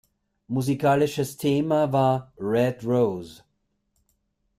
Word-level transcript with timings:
Musikalisches 0.49 1.35
Thema 1.37 1.93
war 1.93 2.33
„Red 2.39 2.83
Rose“. 2.83 3.43